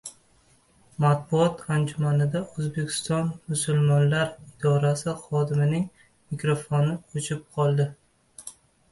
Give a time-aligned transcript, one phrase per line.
[1.03, 5.85] Matbuot anjumanida O‘zbekiston musulmonlari idorasi xodimining
[6.31, 7.87] mikrofoni o‘chib qoldi